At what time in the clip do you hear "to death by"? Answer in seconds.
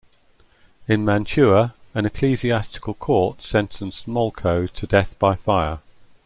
4.67-5.35